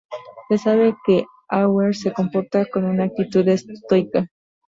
[0.49, 4.31] Se sabe que Auer se comporta con una actitud estoica.